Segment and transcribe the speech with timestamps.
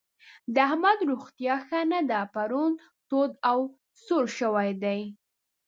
[0.53, 2.71] د احمد روغتيا ښه نه ده؛ پرون
[3.09, 3.59] تود او
[4.05, 5.01] سوړ شوی دی.